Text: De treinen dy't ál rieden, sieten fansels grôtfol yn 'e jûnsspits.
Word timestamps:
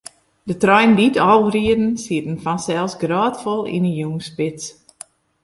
De 0.49 0.57
treinen 0.63 0.97
dy't 0.99 1.21
ál 1.29 1.43
rieden, 1.53 1.85
sieten 2.03 2.37
fansels 2.45 2.93
grôtfol 3.01 3.61
yn 3.75 3.87
'e 3.89 3.93
jûnsspits. 3.99 4.65